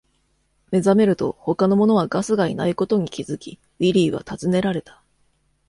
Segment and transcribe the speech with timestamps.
[0.71, 5.03] 目覚めると、他の者はガスがいないことに気付き、ウィリーは尋ねられた。